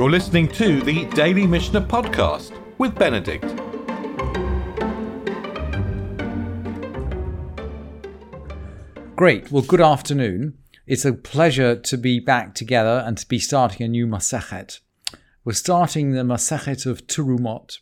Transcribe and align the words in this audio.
You're 0.00 0.10
listening 0.10 0.48
to 0.52 0.80
the 0.80 1.04
Daily 1.10 1.46
Mishnah 1.46 1.82
Podcast 1.82 2.58
with 2.78 2.94
Benedict. 2.94 3.44
Great. 9.14 9.52
Well, 9.52 9.62
good 9.62 9.82
afternoon. 9.82 10.56
It's 10.86 11.04
a 11.04 11.12
pleasure 11.12 11.76
to 11.76 11.98
be 11.98 12.18
back 12.18 12.54
together 12.54 13.04
and 13.06 13.18
to 13.18 13.28
be 13.28 13.38
starting 13.38 13.84
a 13.84 13.88
new 13.90 14.06
Masechet. 14.06 14.80
We're 15.44 15.52
starting 15.52 16.12
the 16.12 16.22
Masechet 16.22 16.86
of 16.86 17.06
Terumot. 17.06 17.76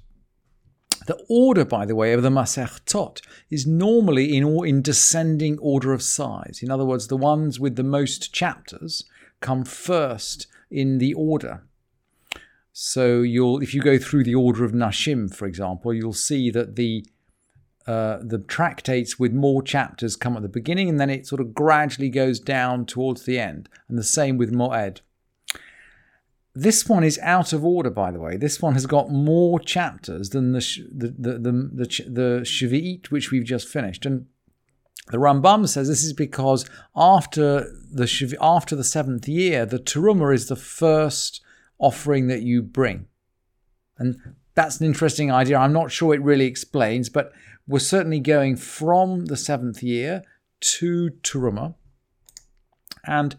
The 1.07 1.25
order, 1.29 1.64
by 1.64 1.87
the 1.87 1.95
way, 1.95 2.12
of 2.14 2.25
the 2.25 2.30
Masechtot 2.30 3.21
is 3.48 3.64
normally 3.64 4.37
in, 4.37 4.66
in 4.66 4.82
descending 4.82 5.57
order 5.61 5.93
of 5.93 6.03
size. 6.03 6.64
In 6.64 6.71
other 6.73 6.85
words, 6.85 7.07
the 7.07 7.16
ones 7.16 7.61
with 7.61 7.77
the 7.77 7.85
most 7.85 8.35
chapters 8.35 9.05
come 9.41 9.65
first 9.65 10.48
in 10.69 10.98
the 10.98 11.15
order. 11.15 11.62
So 12.80 13.23
you'll, 13.23 13.60
if 13.60 13.74
you 13.74 13.82
go 13.82 13.98
through 13.98 14.23
the 14.23 14.37
order 14.37 14.64
of 14.64 14.70
Nashim, 14.70 15.34
for 15.34 15.46
example, 15.46 15.92
you'll 15.92 16.12
see 16.12 16.48
that 16.52 16.77
the 16.77 17.04
uh, 17.88 18.18
the 18.23 18.38
tractates 18.38 19.18
with 19.18 19.32
more 19.32 19.62
chapters 19.62 20.14
come 20.14 20.37
at 20.37 20.42
the 20.42 20.48
beginning, 20.48 20.88
and 20.88 21.01
then 21.01 21.10
it 21.10 21.27
sort 21.27 21.41
of 21.41 21.54
gradually 21.54 22.09
goes 22.09 22.38
down 22.38 22.87
towards 22.87 23.24
the 23.24 23.37
end. 23.37 23.68
And 23.88 23.98
the 23.98 24.04
same 24.04 24.38
with 24.38 24.52
Moed. 24.52 25.01
This 26.54 26.88
one 26.88 27.02
is 27.02 27.18
out 27.20 27.52
of 27.52 27.64
order, 27.64 27.91
by 27.91 28.12
the 28.12 28.20
way. 28.20 28.37
This 28.37 28.62
one 28.62 28.74
has 28.74 28.87
got 28.87 29.10
more 29.10 29.59
chapters 29.59 30.30
than 30.30 30.52
the 30.52 30.60
the 30.95 31.09
the 31.09 31.32
the, 31.32 31.52
the, 31.52 32.04
the 32.09 32.40
Shavuot, 32.45 33.10
which 33.10 33.32
we've 33.32 33.42
just 33.42 33.66
finished, 33.66 34.06
and 34.06 34.26
the 35.09 35.18
Rambam 35.18 35.66
says 35.68 35.88
this 35.88 36.04
is 36.04 36.12
because 36.12 36.65
after 36.95 37.73
the 37.90 38.37
after 38.40 38.76
the 38.76 38.84
seventh 38.84 39.26
year, 39.26 39.66
the 39.66 39.80
teruma 39.80 40.32
is 40.32 40.46
the 40.46 40.54
first 40.54 41.42
offering 41.79 42.26
that 42.29 42.43
you 42.43 42.62
bring. 42.62 43.07
And 43.98 44.18
that's 44.54 44.80
an 44.80 44.87
interesting 44.87 45.30
idea. 45.30 45.59
I'm 45.59 45.73
not 45.73 45.93
sure 45.93 46.15
it 46.15 46.23
really 46.23 46.46
explains, 46.46 47.09
but 47.09 47.32
we're 47.66 47.79
certainly 47.79 48.20
going 48.20 48.57
from 48.57 49.26
the 49.26 49.37
seventh 49.37 49.82
year 49.82 50.23
to 50.60 51.10
Teruma. 51.23 51.74
And 53.04 53.37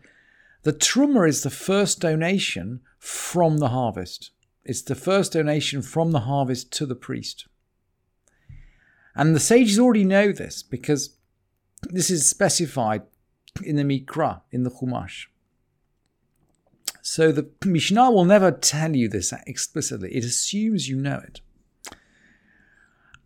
the 0.63 0.73
Teruma 0.73 1.27
is 1.27 1.43
the 1.43 1.49
first 1.49 1.99
donation 1.99 2.81
from 2.97 3.57
the 3.57 3.69
harvest. 3.69 4.31
It's 4.63 4.81
the 4.81 4.95
first 4.95 5.33
donation 5.33 5.81
from 5.81 6.11
the 6.11 6.21
harvest 6.21 6.71
to 6.73 6.85
the 6.85 6.95
priest. 6.95 7.47
And 9.15 9.35
the 9.35 9.39
sages 9.39 9.79
already 9.79 10.05
know 10.05 10.31
this 10.31 10.63
because 10.63 11.17
this 11.89 12.09
is 12.09 12.29
specified 12.29 13.01
in 13.63 13.75
the 13.75 13.83
Mikra, 13.83 14.41
in 14.51 14.63
the 14.63 14.69
Chumash. 14.69 15.25
So 17.11 17.31
the 17.31 17.49
Mishnah 17.65 18.11
will 18.11 18.23
never 18.23 18.51
tell 18.51 18.95
you 18.95 19.09
this 19.09 19.33
explicitly. 19.47 20.13
It 20.13 20.23
assumes 20.23 20.87
you 20.87 20.95
know 20.95 21.19
it. 21.27 21.41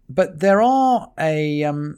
But 0.08 0.40
there 0.40 0.62
are 0.62 1.12
a 1.20 1.66
um, 1.66 1.98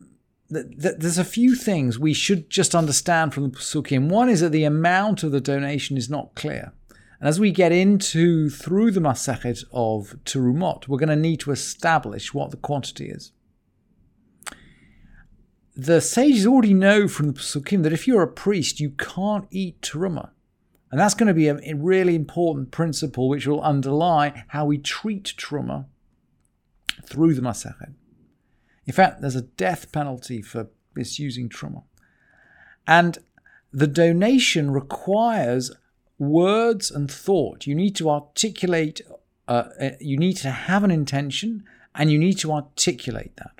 th- 0.52 0.66
th- 0.81 0.95
there's 0.97 1.19
a 1.19 1.23
few 1.23 1.53
things 1.53 2.00
we 2.00 2.16
should 2.16 2.50
just 2.50 2.73
understand 2.73 3.36
from 3.36 3.52
the 3.52 3.58
Psukim. 3.58 4.09
One 4.09 4.30
is 4.30 4.41
that 4.41 4.52
the 4.52 4.63
amount 4.63 5.22
of 5.22 5.31
the 5.31 5.39
donation 5.39 5.95
is 5.95 6.09
not 6.09 6.33
clear. 6.33 6.73
And 7.19 7.30
as 7.30 7.39
we 7.39 7.52
get 7.52 7.72
into 7.72 8.50
through 8.50 8.89
the 8.89 9.00
Masechet 9.00 9.63
of 9.72 10.16
Terumot, 10.25 10.88
we're 10.88 10.97
going 10.97 11.09
to 11.09 11.16
need 11.16 11.41
to 11.41 11.52
establish 11.52 12.33
what 12.33 12.50
the 12.50 12.58
quantity 12.58 13.09
is. 13.09 13.31
The 15.75 16.02
sages 16.02 16.47
already 16.47 16.73
know 16.73 17.08
from 17.08 17.28
the 17.28 17.39
Psukim 17.39 17.83
that 17.83 17.94
if 17.94 18.08
you're 18.08 18.23
a 18.23 18.28
priest, 18.28 18.80
you 18.80 18.89
can't 18.89 19.45
eat 19.52 19.81
Terumah. 19.81 20.31
And 20.91 21.00
that's 21.00 21.14
going 21.14 21.28
to 21.28 21.33
be 21.33 21.47
a, 21.47 21.75
really 21.75 22.16
important 22.16 22.72
principle 22.72 23.28
which 23.28 23.47
will 23.47 23.61
underlie 23.61 24.45
how 24.50 24.66
we 24.66 24.78
treat 24.78 25.33
truma 25.38 25.85
through 27.03 27.34
the 27.34 27.41
Masechet. 27.41 27.94
In 28.85 28.94
fact, 28.94 29.22
there's 29.22 29.35
a 29.35 29.41
death 29.41 29.91
penalty 29.91 30.41
for 30.41 30.68
misusing 30.96 31.50
truma. 31.50 31.84
And 32.88 33.18
the 33.73 33.88
donation 33.88 34.72
requires 34.72 35.72
words 36.18 36.91
and 36.91 37.12
thought. 37.12 37.67
You 37.67 37.75
need 37.75 37.96
to 37.97 38.09
articulate, 38.09 39.02
uh, 39.47 39.63
uh 39.79 39.90
you 40.00 40.17
need 40.17 40.38
to 40.38 40.52
have 40.52 40.84
an 40.84 40.91
intention, 40.91 41.63
and 41.94 42.12
you 42.12 42.19
need 42.19 42.38
to 42.40 42.52
articulate 42.52 43.35
that. 43.38 43.52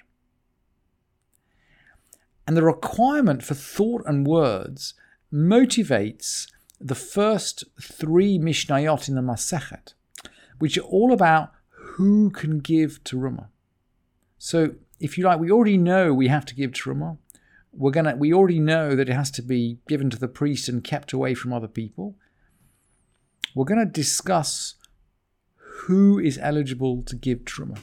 And 2.48 2.56
the 2.56 2.64
requirement 2.64 3.44
for 3.44 3.56
thought 3.56 4.04
and 4.06 4.28
words 4.28 4.94
motivates 5.34 6.48
the 6.80 6.96
first 6.96 7.64
three 7.82 8.38
Mishnayot 8.38 9.08
in 9.08 9.16
the 9.16 9.22
Masechet, 9.22 9.94
which 10.60 10.78
are 10.78 10.82
all 10.82 11.14
about 11.14 11.52
who 11.70 12.30
can 12.30 12.60
give 12.60 13.04
Terumah. 13.04 13.48
So, 14.38 14.76
if 15.00 15.18
you 15.18 15.26
like, 15.26 15.40
we 15.40 15.52
already 15.52 15.78
know 15.78 16.14
we 16.14 16.28
have 16.28 16.46
to 16.46 16.56
give 16.56 16.72
Terumah. 16.72 17.18
We're 17.72 17.92
gonna. 17.92 18.16
We 18.16 18.34
already 18.34 18.60
know 18.60 18.96
that 18.96 19.10
it 19.10 19.14
has 19.14 19.32
to 19.32 19.42
be 19.42 19.80
given 19.88 20.10
to 20.10 20.18
the 20.18 20.28
priest 20.28 20.70
and 20.70 20.84
kept 20.84 21.14
away 21.14 21.34
from 21.34 21.52
other 21.52 21.68
people. 21.68 22.16
We're 23.56 23.66
going 23.66 23.80
to 23.80 23.86
discuss 23.86 24.76
who 25.56 26.20
is 26.20 26.38
eligible 26.38 27.04
to 27.04 27.16
give 27.16 27.40
Terumah. 27.40 27.80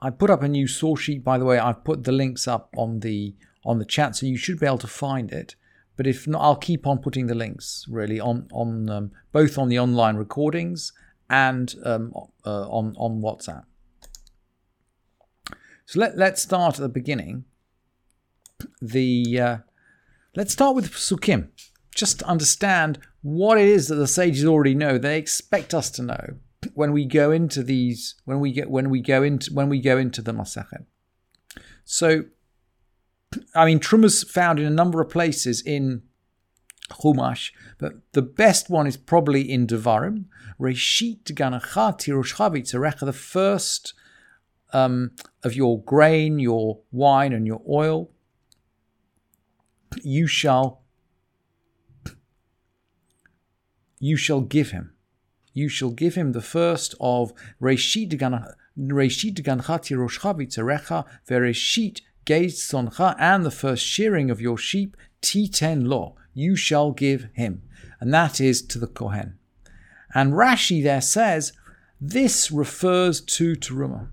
I 0.00 0.10
put 0.10 0.30
up 0.30 0.42
a 0.42 0.48
new 0.48 0.68
source 0.68 1.00
sheet, 1.00 1.24
by 1.24 1.36
the 1.36 1.44
way. 1.44 1.58
I've 1.58 1.82
put 1.82 2.04
the 2.04 2.12
links 2.12 2.46
up 2.46 2.72
on 2.76 3.00
the 3.00 3.34
on 3.64 3.80
the 3.80 3.84
chat, 3.84 4.14
so 4.14 4.26
you 4.26 4.36
should 4.36 4.60
be 4.60 4.66
able 4.66 4.78
to 4.78 4.86
find 4.86 5.32
it. 5.32 5.56
But 5.98 6.06
if 6.06 6.28
not, 6.28 6.40
I'll 6.40 6.56
keep 6.56 6.86
on 6.86 6.98
putting 6.98 7.26
the 7.26 7.34
links 7.34 7.84
really 7.90 8.20
on 8.20 8.48
on 8.52 8.88
um, 8.88 9.10
both 9.32 9.58
on 9.58 9.68
the 9.68 9.80
online 9.80 10.14
recordings 10.16 10.92
and 11.28 11.74
um, 11.84 12.12
uh, 12.46 12.68
on 12.68 12.94
on 12.96 13.20
WhatsApp. 13.20 13.64
So 15.86 15.98
let 15.98 16.16
let's 16.16 16.40
start 16.40 16.76
at 16.76 16.80
the 16.80 16.88
beginning. 16.88 17.46
The 18.80 19.40
uh, 19.40 19.56
let's 20.36 20.52
start 20.52 20.76
with 20.76 20.92
Psukim. 20.92 21.48
Just 21.92 22.20
to 22.20 22.26
understand 22.26 23.00
what 23.22 23.58
it 23.58 23.66
is 23.66 23.88
that 23.88 23.96
the 23.96 24.06
sages 24.06 24.44
already 24.44 24.76
know. 24.76 24.98
They 24.98 25.18
expect 25.18 25.74
us 25.74 25.90
to 25.90 26.02
know 26.04 26.36
when 26.74 26.92
we 26.92 27.06
go 27.06 27.32
into 27.32 27.64
these 27.64 28.14
when 28.24 28.38
we 28.38 28.52
get 28.52 28.70
when 28.70 28.88
we 28.88 29.00
go 29.00 29.24
into 29.24 29.52
when 29.52 29.68
we 29.68 29.80
go 29.80 29.98
into 29.98 30.22
the 30.22 30.32
Masachet. 30.32 30.86
So 31.84 32.26
I 33.54 33.66
mean, 33.66 33.78
Truma's 33.78 34.22
found 34.22 34.58
in 34.58 34.66
a 34.66 34.70
number 34.70 35.00
of 35.00 35.10
places 35.10 35.60
in 35.60 36.02
Chumash, 36.90 37.52
but 37.78 37.94
the 38.12 38.22
best 38.22 38.70
one 38.70 38.86
is 38.86 38.96
probably 38.96 39.42
in 39.42 39.66
Devarim. 39.66 40.24
Reshit 40.58 41.24
Ganacha 41.24 41.98
Tiroshchavitzarecha, 41.98 43.00
the 43.00 43.12
first 43.12 43.94
um, 44.72 45.12
of 45.42 45.54
your 45.54 45.82
grain, 45.82 46.38
your 46.38 46.80
wine, 46.90 47.32
and 47.32 47.46
your 47.46 47.62
oil. 47.68 48.10
You 50.02 50.26
shall 50.26 50.82
you 54.00 54.16
shall 54.16 54.40
give 54.40 54.70
him. 54.70 54.94
You 55.52 55.68
shall 55.68 55.90
give 55.90 56.14
him 56.14 56.32
the 56.32 56.42
first 56.42 56.94
of 57.00 57.32
Reshit 57.60 58.12
Gancha 58.12 58.54
Tiroshchavitzarecha, 58.78 61.04
Vereshit 61.28 62.00
soncha, 62.36 63.16
and 63.18 63.44
the 63.44 63.50
first 63.50 63.84
shearing 63.84 64.30
of 64.30 64.40
your 64.40 64.58
sheep, 64.58 64.96
titen 65.22 65.88
lo, 65.88 66.16
you 66.34 66.56
shall 66.56 66.92
give 66.92 67.28
him. 67.32 67.62
And 68.00 68.12
that 68.14 68.40
is 68.40 68.62
to 68.62 68.78
the 68.78 68.86
Kohen. 68.86 69.38
And 70.14 70.32
Rashi 70.32 70.82
there 70.82 71.00
says, 71.00 71.52
this 72.00 72.50
refers 72.50 73.20
to 73.20 73.54
Teruma. 73.54 74.08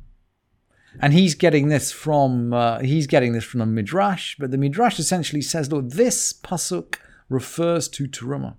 And 1.00 1.14
he's 1.14 1.36
getting 1.36 1.68
this 1.68 1.92
from 1.92 2.54
uh, 2.54 2.80
he's 2.80 3.06
getting 3.06 3.34
this 3.34 3.44
from 3.44 3.60
the 3.60 3.66
Midrash, 3.66 4.36
but 4.40 4.52
the 4.52 4.58
Midrash 4.58 4.98
essentially 4.98 5.42
says, 5.42 5.72
look, 5.72 5.90
this 5.90 6.32
pasuk 6.32 6.96
refers 7.30 7.90
to 7.90 8.08
Teruma. 8.08 8.56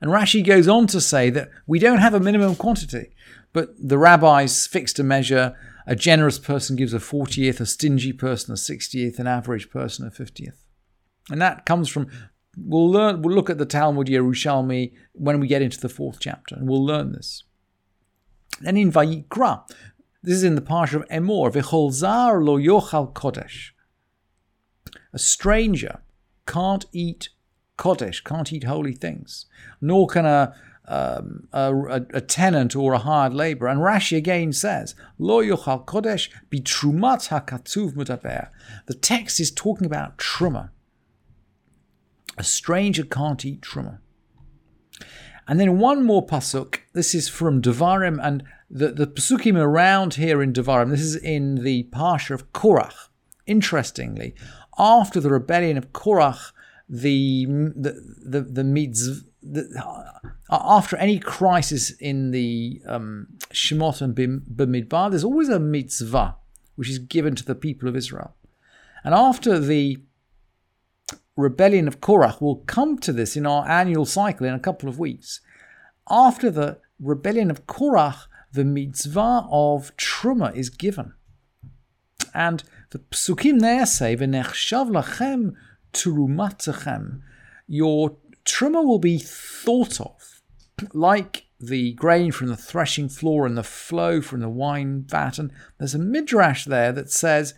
And 0.00 0.10
Rashi 0.10 0.44
goes 0.44 0.66
on 0.66 0.86
to 0.88 1.00
say 1.00 1.30
that 1.30 1.50
we 1.66 1.78
don't 1.78 1.98
have 1.98 2.14
a 2.14 2.20
minimum 2.20 2.56
quantity, 2.56 3.14
but 3.52 3.70
the 3.78 3.98
rabbis 3.98 4.66
fixed 4.66 4.98
a 4.98 5.04
measure 5.04 5.56
a 5.86 5.96
generous 5.96 6.38
person 6.38 6.76
gives 6.76 6.94
a 6.94 6.98
40th, 6.98 7.60
a 7.60 7.66
stingy 7.66 8.12
person 8.12 8.52
a 8.52 8.56
60th, 8.56 9.18
an 9.18 9.26
average 9.26 9.70
person 9.70 10.06
a 10.06 10.10
50th. 10.10 10.64
And 11.30 11.40
that 11.40 11.66
comes 11.66 11.88
from, 11.88 12.08
we'll 12.56 12.90
learn, 12.90 13.22
we'll 13.22 13.34
look 13.34 13.50
at 13.50 13.58
the 13.58 13.66
Talmud 13.66 14.08
Yerushalmi 14.08 14.92
when 15.12 15.40
we 15.40 15.46
get 15.46 15.62
into 15.62 15.80
the 15.80 15.88
fourth 15.88 16.18
chapter, 16.20 16.54
and 16.54 16.68
we'll 16.68 16.84
learn 16.84 17.12
this. 17.12 17.44
Then 18.60 18.76
in 18.76 18.92
Vayikra, 18.92 19.68
this 20.22 20.34
is 20.34 20.44
in 20.44 20.54
the 20.54 20.62
parsha 20.62 20.94
of 20.94 21.08
Emor, 21.08 21.52
V'chol 21.52 22.44
lo 22.44 22.58
yochal 22.58 23.12
kodesh. 23.12 23.70
A 25.12 25.18
stranger 25.18 26.02
can't 26.46 26.84
eat 26.92 27.30
kodesh, 27.76 28.22
can't 28.22 28.52
eat 28.52 28.64
holy 28.64 28.92
things, 28.92 29.46
nor 29.80 30.06
can 30.06 30.26
a 30.26 30.54
um, 30.86 31.48
a, 31.52 32.02
a, 32.12 32.20
tenant 32.20 32.74
or 32.74 32.92
a 32.92 32.98
hired 32.98 33.34
laborer. 33.34 33.68
And 33.68 33.80
Rashi 33.80 34.16
again 34.16 34.52
says, 34.52 34.94
Lo 35.18 35.42
yochal 35.42 35.84
kodesh 35.84 36.28
bitrumat 36.50 37.28
hakatuv 37.28 37.94
mudaber. 37.94 38.48
The 38.86 38.94
text 38.94 39.38
is 39.38 39.50
talking 39.50 39.86
about 39.86 40.18
truma. 40.18 40.70
A 42.36 42.44
stranger 42.44 43.04
can't 43.04 43.44
eat 43.44 43.60
truma. 43.60 43.98
And 45.46 45.60
then 45.60 45.78
one 45.78 46.04
more 46.04 46.26
pasuk. 46.26 46.78
This 46.92 47.14
is 47.14 47.28
from 47.28 47.60
Devarim, 47.60 48.18
and 48.22 48.44
the, 48.70 48.88
the 48.92 49.06
pasukim 49.06 49.56
around 49.56 50.14
here 50.14 50.42
in 50.42 50.52
Devarim. 50.52 50.90
This 50.90 51.00
is 51.00 51.16
in 51.16 51.56
the 51.56 51.84
parsha 51.92 52.30
of 52.30 52.52
Korach. 52.52 53.08
Interestingly, 53.46 54.34
after 54.78 55.20
the 55.20 55.30
rebellion 55.30 55.76
of 55.76 55.92
Korach, 55.92 56.52
the 56.88 57.46
the 57.46 58.16
the, 58.24 58.40
the 58.40 58.64
mitzvah. 58.64 59.26
The, 59.42 60.21
after 60.60 60.96
any 60.98 61.18
crisis 61.18 61.90
in 61.92 62.30
the 62.30 62.82
um, 62.86 63.28
Shemot 63.52 64.02
and 64.02 64.14
Bamidbar, 64.14 65.10
there's 65.10 65.24
always 65.24 65.48
a 65.48 65.58
mitzvah 65.58 66.36
which 66.76 66.90
is 66.90 66.98
given 66.98 67.34
to 67.36 67.44
the 67.44 67.54
people 67.54 67.88
of 67.88 67.96
Israel. 67.96 68.34
And 69.02 69.14
after 69.14 69.58
the 69.58 69.98
rebellion 71.36 71.88
of 71.88 72.00
Korach, 72.00 72.40
we'll 72.40 72.56
come 72.56 72.98
to 72.98 73.12
this 73.12 73.34
in 73.34 73.46
our 73.46 73.66
annual 73.66 74.04
cycle 74.04 74.46
in 74.46 74.52
a 74.52 74.60
couple 74.60 74.90
of 74.90 74.98
weeks. 74.98 75.40
After 76.10 76.50
the 76.50 76.78
rebellion 77.00 77.50
of 77.50 77.66
Korach, 77.66 78.26
the 78.52 78.64
mitzvah 78.64 79.46
of 79.50 79.96
Truma 79.96 80.54
is 80.54 80.68
given. 80.68 81.14
And 82.34 82.62
the 82.90 82.98
psukim 82.98 83.60
there 83.60 83.86
say, 83.86 84.16
V'nechshav 84.16 84.90
lachem 84.90 85.54
terumatechem. 85.94 87.22
Your 87.66 88.16
Truma 88.44 88.84
will 88.84 88.98
be 88.98 89.18
thought 89.18 89.98
of 89.98 90.31
like 90.92 91.46
the 91.60 91.92
grain 91.92 92.32
from 92.32 92.48
the 92.48 92.56
threshing 92.56 93.08
floor 93.08 93.46
and 93.46 93.56
the 93.56 93.62
flow 93.62 94.20
from 94.20 94.40
the 94.40 94.48
wine 94.48 95.04
vat. 95.06 95.38
And 95.38 95.52
there's 95.78 95.94
a 95.94 95.98
midrash 95.98 96.64
there 96.64 96.92
that 96.92 97.10
says. 97.10 97.54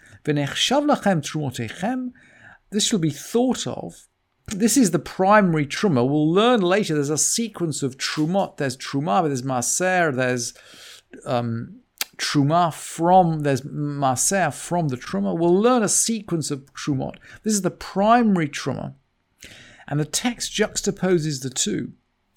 This 2.71 2.87
shall 2.87 2.99
be 2.99 3.11
thought 3.11 3.67
of. 3.67 4.06
This 4.49 4.76
is 4.76 4.91
the 4.91 4.99
primary 4.99 5.67
truma. 5.67 6.06
We'll 6.06 6.31
learn 6.31 6.61
later 6.61 6.94
there's 6.94 7.09
a 7.09 7.17
sequence 7.17 7.82
of 7.82 7.97
trumot. 7.97 8.59
There's 8.59 8.76
truma, 8.76 9.26
there's 9.26 9.43
maser, 9.43 10.15
there's 10.15 10.53
um, 11.25 11.81
truma 12.19 12.75
from, 12.75 13.41
there's 13.41 13.62
maser 13.62 14.53
from 14.53 14.88
the 14.88 14.97
truma. 14.97 15.37
We'll 15.37 15.59
learn 15.59 15.82
a 15.82 15.88
sequence 15.88 16.50
of 16.50 16.71
trumot. 16.75 17.19
This 17.43 17.55
is 17.55 17.62
the 17.62 17.71
primary 17.71 18.49
truma. 18.49 18.94
And 19.88 19.99
the 19.99 20.05
text 20.05 20.53
juxtaposes 20.53 21.43
the 21.43 21.50
two 21.50 21.93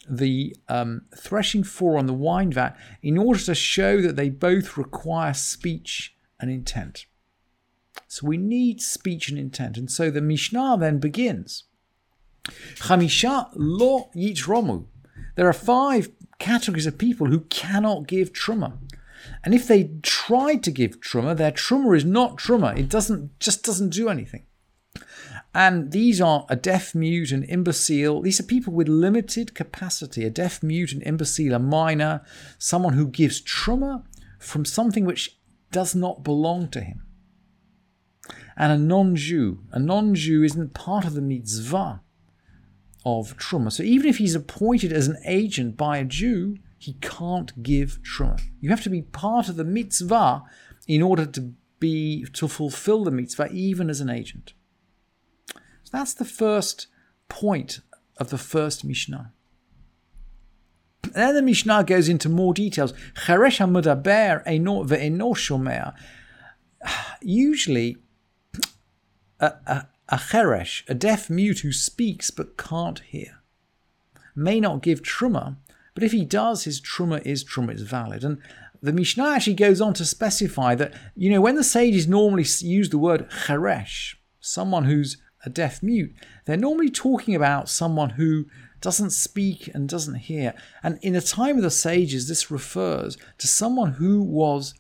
the 0.10 0.56
um, 0.68 1.02
threshing 1.16 1.64
floor 1.64 1.98
on 1.98 2.06
the 2.06 2.14
wine 2.14 2.52
vat 2.52 2.78
in 3.02 3.18
order 3.18 3.40
to 3.40 3.56
show 3.56 4.02
that 4.02 4.16
they 4.16 4.30
both 4.30 4.78
require 4.78 5.34
speech 5.34 6.16
and 6.40 6.50
intent. 6.52 7.06
So 8.08 8.28
we 8.28 8.38
need 8.38 8.82
speech 8.82 9.30
and 9.30 9.38
intent. 9.38 9.78
And 9.78 9.92
so 9.92 10.10
the 10.10 10.22
Mishnah 10.22 10.78
then 10.80 11.00
begins. 11.00 11.64
Chamisha 12.76 13.50
lo 13.56 14.10
yitromu. 14.16 14.86
There 15.36 15.48
are 15.48 15.54
five 15.54 16.10
categories 16.40 16.86
of 16.86 16.98
people 16.98 17.28
who 17.28 17.42
cannot 17.42 18.08
give 18.08 18.34
truma. 18.34 18.78
And 19.44 19.54
if 19.54 19.68
they 19.68 19.92
try 20.04 20.56
to 20.56 20.72
give 20.72 21.00
truma, 21.00 21.36
their 21.36 21.52
truma 21.52 21.98
is 21.98 22.06
not 22.06 22.38
truma. 22.38 22.78
It 22.78 22.90
doesn't 22.90 23.40
just 23.40 23.64
doesn't 23.64 23.90
do 23.90 24.10
anything. 24.10 24.46
And 25.58 25.92
these 25.92 26.22
are 26.22 26.46
a 26.50 26.56
deaf 26.56 26.94
mute, 26.94 27.32
and 27.32 27.44
imbecile. 27.44 28.22
These 28.22 28.40
are 28.40 28.44
people 28.44 28.74
with 28.74 28.88
limited 28.88 29.56
capacity. 29.56 30.24
A 30.24 30.30
deaf 30.30 30.62
mute, 30.62 30.92
and 30.92 31.02
imbecile, 31.02 31.56
a 31.56 31.58
minor, 31.58 32.22
someone 32.60 32.94
who 32.94 33.08
gives 33.08 33.42
truma 33.42 34.04
from 34.38 34.66
something 34.66 35.04
which 35.04 35.40
does 35.72 35.96
not 35.96 36.24
belong 36.24 36.68
to 36.70 36.82
him. 36.82 37.02
And 38.56 38.72
a 38.72 38.78
non-Jew. 38.78 39.62
A 39.72 39.80
non-Jew 39.80 40.44
isn't 40.44 40.76
part 40.76 41.06
of 41.06 41.16
the 41.16 41.22
mitzvah 41.22 42.02
of 43.04 43.36
truma. 43.38 43.72
So 43.72 43.82
even 43.82 44.08
if 44.08 44.20
he's 44.20 44.36
appointed 44.36 44.94
as 44.94 45.08
an 45.08 45.18
agent 45.26 45.76
by 45.76 45.98
a 45.98 46.06
Jew, 46.06 46.58
he 46.78 46.94
can't 47.02 47.64
give 47.64 48.00
truma. 48.04 48.40
You 48.62 48.70
have 48.70 48.84
to 48.84 48.92
be 48.92 49.02
part 49.02 49.50
of 49.50 49.56
the 49.56 49.64
mitzvah 49.64 50.44
in 50.88 51.02
order 51.02 51.26
to 51.26 51.54
be 51.80 52.28
to 52.34 52.48
fulfill 52.48 53.04
the 53.04 53.10
mitzvah, 53.10 53.50
even 53.52 53.90
as 53.90 54.02
an 54.02 54.12
agent. 54.12 54.54
So 55.88 55.98
that's 56.00 56.14
the 56.16 56.26
first 56.26 56.88
point 57.30 57.80
of 58.18 58.30
the 58.30 58.38
first 58.38 58.84
Mishnah. 58.84 59.32
And 61.04 61.14
then 61.14 61.36
the 61.36 61.42
Mishnah 61.42 61.86
goes 61.86 62.10
into 62.10 62.28
more 62.28 62.54
details. 62.54 62.92
Usually, 67.22 67.96
a, 69.40 69.54
a, 69.66 69.88
a 70.10 70.18
cheresh, 70.18 70.84
a 70.90 70.94
deaf 70.94 71.30
mute 71.30 71.60
who 71.60 71.72
speaks 71.72 72.32
but 72.32 72.58
can't 72.58 73.00
hear, 73.00 73.40
may 74.36 74.60
not 74.60 74.82
give 74.82 75.02
truma, 75.02 75.56
but 75.94 76.04
if 76.04 76.12
he 76.12 76.26
does, 76.26 76.66
his 76.66 76.82
truma 76.82 77.26
is 77.26 77.46
truma 77.46 77.74
is 77.74 77.84
valid. 77.84 78.26
And 78.26 78.40
the 78.82 78.92
Mishnah 78.92 79.30
actually 79.30 79.54
goes 79.54 79.80
on 79.80 79.94
to 79.94 80.04
specify 80.04 80.76
that, 80.76 80.94
you 81.16 81.30
know, 81.30 81.40
when 81.40 81.56
the 81.56 81.64
sages 81.64 82.10
normally 82.10 82.46
use 82.60 82.90
the 82.90 82.98
word 82.98 83.30
cheresh, 83.30 84.16
someone 84.42 84.84
who's 84.84 85.16
a 85.48 85.50
deaf 85.50 85.82
mute, 85.82 86.14
they're 86.46 86.58
normally 86.58 86.92
talking 86.92 87.34
about 87.34 87.70
someone 87.70 88.12
who 88.12 88.46
doesn't 88.82 89.10
speak 89.10 89.70
and 89.74 89.90
doesn't 89.90 90.16
hear. 90.16 90.54
And 90.84 91.00
in 91.02 91.14
the 91.14 91.22
time 91.22 91.58
of 91.58 91.64
the 91.64 91.72
sages, 91.72 92.28
this 92.28 92.52
refers 92.52 93.18
to 93.40 93.48
someone 93.48 93.94
who 93.94 94.22
was 94.22 94.76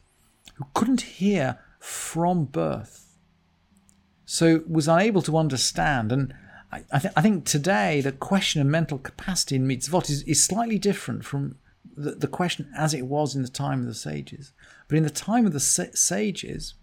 who 0.55 0.65
couldn't 0.73 1.01
hear 1.01 1.59
from 1.79 2.45
birth. 2.45 3.17
So 4.25 4.63
was 4.67 4.87
unable 4.87 5.21
to 5.23 5.37
understand. 5.37 6.11
And 6.11 6.33
I, 6.71 6.83
I, 6.91 6.99
th- 6.99 7.13
I 7.15 7.21
think 7.21 7.45
today 7.45 8.01
the 8.01 8.11
question 8.11 8.61
of 8.61 8.67
mental 8.67 8.97
capacity 8.97 9.55
in 9.55 9.67
mitzvot 9.67 10.09
is, 10.09 10.23
is 10.23 10.43
slightly 10.43 10.77
different 10.77 11.25
from 11.25 11.57
the, 11.95 12.11
the 12.11 12.27
question 12.27 12.69
as 12.75 12.93
it 12.93 13.05
was 13.05 13.35
in 13.35 13.41
the 13.41 13.47
time 13.47 13.81
of 13.81 13.85
the 13.85 13.93
sages. 13.93 14.51
But 14.87 14.97
in 14.97 15.03
the 15.03 15.09
time 15.09 15.45
of 15.45 15.53
the 15.53 15.59
sa- 15.59 15.93
sages, 15.93 16.73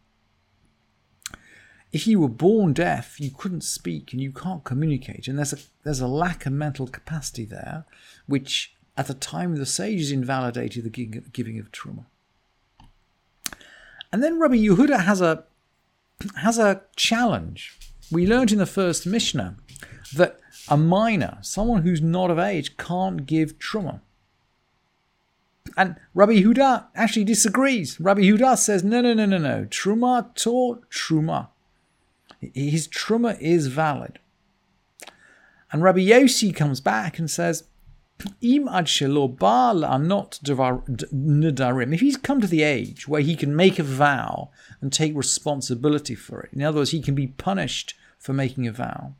if 1.94 2.08
you 2.08 2.18
were 2.18 2.28
born 2.28 2.72
deaf, 2.72 3.20
you 3.20 3.30
couldn't 3.30 3.62
speak 3.62 4.12
and 4.12 4.20
you 4.20 4.32
can't 4.32 4.64
communicate, 4.64 5.28
and 5.28 5.38
there's 5.38 5.52
a 5.52 5.58
there's 5.84 6.00
a 6.00 6.08
lack 6.08 6.44
of 6.44 6.52
mental 6.52 6.88
capacity 6.88 7.44
there, 7.44 7.86
which 8.26 8.74
at 8.96 9.06
the 9.06 9.14
time 9.14 9.52
of 9.52 9.58
the 9.58 9.66
sages 9.66 10.10
invalidated 10.10 10.82
the 10.82 10.90
giving 10.90 11.58
of 11.60 11.70
truma. 11.70 12.04
And 14.12 14.24
then 14.24 14.40
Rabbi 14.40 14.56
Yehuda 14.56 15.04
has 15.04 15.20
a 15.20 15.44
has 16.36 16.58
a 16.58 16.82
challenge. 16.96 17.78
We 18.10 18.26
learned 18.26 18.50
in 18.50 18.58
the 18.58 18.66
first 18.66 19.06
Mishnah 19.06 19.54
that 20.16 20.40
a 20.68 20.76
minor, 20.76 21.38
someone 21.42 21.82
who's 21.82 22.02
not 22.02 22.28
of 22.28 22.40
age, 22.40 22.76
can't 22.76 23.24
give 23.24 23.60
truma. 23.60 24.00
And 25.76 25.96
Rabbi 26.12 26.32
Yehuda 26.42 26.86
actually 26.96 27.24
disagrees. 27.24 28.00
Rabbi 28.00 28.22
Yehuda 28.22 28.58
says, 28.58 28.84
no, 28.84 29.00
no, 29.00 29.14
no, 29.14 29.26
no, 29.26 29.38
no. 29.38 29.66
Truma 29.70 30.34
taught 30.34 30.88
truma. 30.90 31.48
His 32.52 32.88
truma 32.88 33.40
is 33.40 33.68
valid. 33.68 34.18
And 35.72 35.82
Rabbi 35.82 36.00
Yossi 36.00 36.54
comes 36.54 36.80
back 36.80 37.18
and 37.18 37.30
says, 37.30 37.64
Im 38.40 38.68
ad 38.68 38.88
are 39.02 39.98
not 39.98 40.38
nedarim. 40.42 41.92
If 41.94 42.00
he's 42.00 42.16
come 42.16 42.40
to 42.40 42.46
the 42.46 42.62
age 42.62 43.08
where 43.08 43.20
he 43.20 43.34
can 43.34 43.56
make 43.56 43.78
a 43.78 43.82
vow 43.82 44.50
and 44.80 44.92
take 44.92 45.16
responsibility 45.16 46.14
for 46.14 46.40
it, 46.42 46.50
in 46.52 46.62
other 46.62 46.78
words, 46.78 46.92
he 46.92 47.02
can 47.02 47.14
be 47.14 47.26
punished 47.26 47.94
for 48.18 48.32
making 48.32 48.66
a 48.66 48.72
vow. 48.72 49.14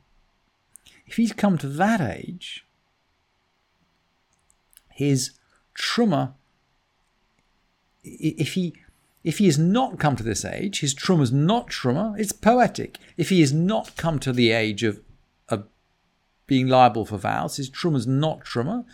If 1.05 1.17
he's 1.17 1.33
come 1.33 1.57
to 1.59 1.67
that 1.67 2.01
age, 2.01 2.65
his 4.89 5.31
truma, 5.77 6.33
if 8.03 8.53
he 8.53 8.75
if 9.25 9.39
he 9.39 9.47
has 9.47 9.57
not 9.57 9.97
come 9.97 10.15
to 10.15 10.23
this 10.23 10.45
age, 10.45 10.81
his 10.81 10.93
truma 10.93 11.23
is 11.23 11.31
not 11.31 11.67
truma, 11.67 12.17
it's 12.17 12.31
poetic. 12.31 12.99
If 13.17 13.29
he 13.29 13.39
has 13.41 13.51
not 13.51 13.97
come 13.97 14.19
to 14.19 14.31
the 14.31 14.51
age 14.51 14.83
of, 14.83 15.01
of 15.49 15.67
being 16.45 16.67
liable 16.67 17.05
for 17.05 17.17
vows, 17.17 17.57
his 17.57 17.67
truma 17.67 17.97
is 17.97 18.05
not 18.05 18.45
truma. 18.45 18.85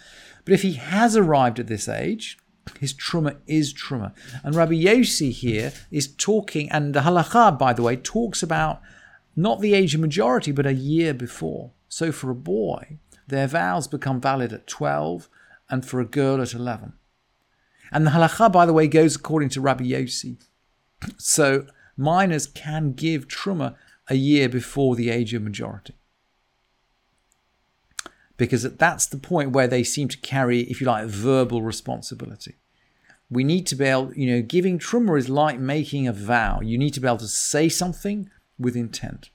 But 0.45 0.53
if 0.53 0.61
he 0.61 0.73
has 0.73 1.17
arrived 1.17 1.59
at 1.59 1.67
this 1.67 1.89
age, 1.89 2.37
his 2.79 2.93
truma 2.93 3.39
is 3.45 3.73
truma. 3.73 4.13
And 4.41 4.55
Rabbi 4.55 4.75
Yossi 4.75 5.33
here 5.33 5.73
is 5.91 6.07
talking, 6.15 6.71
and 6.71 6.93
the 6.93 7.01
halacha, 7.01 7.59
by 7.59 7.73
the 7.73 7.83
way, 7.83 7.97
talks 7.97 8.41
about 8.41 8.81
not 9.35 9.59
the 9.59 9.73
age 9.73 9.95
of 9.95 9.99
majority, 9.99 10.53
but 10.53 10.65
a 10.65 10.73
year 10.73 11.13
before. 11.13 11.71
So 11.89 12.13
for 12.13 12.29
a 12.29 12.35
boy, 12.35 12.99
their 13.27 13.47
vows 13.47 13.85
become 13.89 14.21
valid 14.21 14.53
at 14.53 14.65
12, 14.65 15.27
and 15.69 15.85
for 15.85 15.99
a 15.99 16.05
girl 16.05 16.41
at 16.41 16.53
11. 16.53 16.93
And 17.91 18.05
the 18.05 18.11
halacha, 18.11 18.51
by 18.51 18.65
the 18.65 18.73
way, 18.73 18.87
goes 18.87 19.15
according 19.15 19.49
to 19.49 19.61
Rabbi 19.61 19.83
Yossi. 19.85 20.37
So 21.17 21.65
minors 21.97 22.47
can 22.47 22.93
give 22.93 23.27
truma 23.27 23.75
a 24.07 24.15
year 24.15 24.47
before 24.47 24.95
the 24.95 25.09
age 25.09 25.33
of 25.33 25.41
majority. 25.41 25.95
Because 28.37 28.63
that's 28.63 29.05
the 29.05 29.17
point 29.17 29.51
where 29.51 29.67
they 29.67 29.83
seem 29.83 30.07
to 30.07 30.17
carry, 30.17 30.61
if 30.61 30.81
you 30.81 30.87
like, 30.87 31.05
verbal 31.07 31.61
responsibility. 31.61 32.55
We 33.29 33.43
need 33.43 33.67
to 33.67 33.75
be 33.75 33.85
able, 33.85 34.13
you 34.13 34.29
know, 34.29 34.41
giving 34.41 34.79
truma 34.79 35.17
is 35.17 35.29
like 35.29 35.59
making 35.59 36.07
a 36.07 36.13
vow. 36.13 36.59
You 36.61 36.77
need 36.77 36.93
to 36.95 36.99
be 36.99 37.07
able 37.07 37.17
to 37.17 37.27
say 37.27 37.69
something 37.69 38.29
with 38.57 38.75
intent. 38.75 39.29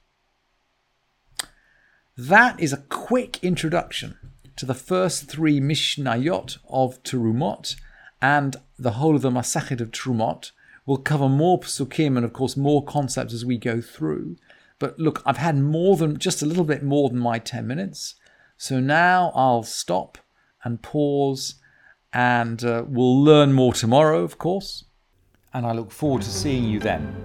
That 2.17 2.59
is 2.59 2.73
a 2.73 2.83
quick 2.89 3.43
introduction 3.43 4.17
to 4.55 4.65
the 4.65 4.73
first 4.73 5.29
three 5.29 5.59
Mishnayot 5.59 6.57
of 6.67 7.01
Terumot 7.03 7.75
and 8.21 8.57
the 8.77 8.91
whole 8.91 9.15
of 9.15 9.21
the 9.21 9.29
Masachet 9.29 9.81
of 9.81 9.91
Trumot. 9.91 10.51
We'll 10.85 10.97
cover 10.97 11.27
more 11.27 11.59
psukim 11.59 12.15
and, 12.15 12.25
of 12.25 12.33
course, 12.33 12.55
more 12.55 12.83
concepts 12.83 13.33
as 13.33 13.45
we 13.45 13.57
go 13.57 13.81
through. 13.81 14.37
But 14.79 14.97
look, 14.99 15.21
I've 15.25 15.37
had 15.37 15.57
more 15.57 15.97
than 15.97 16.17
just 16.17 16.41
a 16.41 16.45
little 16.45 16.63
bit 16.63 16.83
more 16.83 17.09
than 17.09 17.19
my 17.19 17.39
10 17.39 17.67
minutes. 17.67 18.15
So 18.57 18.79
now 18.79 19.31
I'll 19.35 19.63
stop 19.63 20.17
and 20.63 20.81
pause, 20.81 21.55
and 22.13 22.63
uh, 22.63 22.83
we'll 22.87 23.23
learn 23.23 23.53
more 23.53 23.73
tomorrow, 23.73 24.23
of 24.23 24.37
course. 24.37 24.85
And 25.53 25.65
I 25.65 25.71
look 25.71 25.91
forward 25.91 26.23
to 26.23 26.29
seeing 26.29 26.63
you 26.65 26.79
then. 26.79 27.15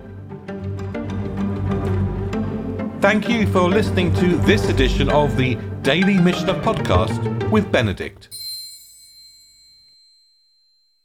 Thank 3.01 3.29
you 3.29 3.47
for 3.49 3.69
listening 3.69 4.15
to 4.15 4.37
this 4.39 4.69
edition 4.69 5.09
of 5.11 5.37
the 5.37 5.57
Daily 5.83 6.19
Mishnah 6.19 6.55
Podcast 6.63 7.51
with 7.51 7.73
Benedict. 7.73 8.29